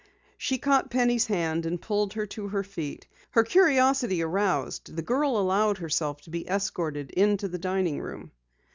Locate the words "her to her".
2.13-2.63